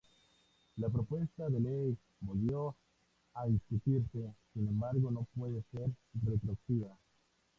La 0.79 0.89
propuesta 0.89 1.47
de 1.47 1.59
ley 1.59 1.95
volvió 2.21 2.75
a 3.35 3.45
discutirse, 3.45 4.33
sin 4.51 4.67
embargo 4.67 5.11
no 5.11 5.27
puede 5.35 5.61
ser 5.71 5.91
retroactiva. 6.25 6.97